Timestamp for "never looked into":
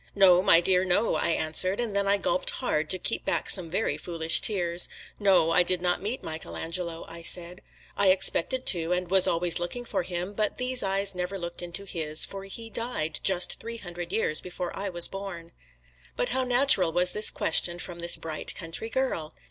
11.13-11.85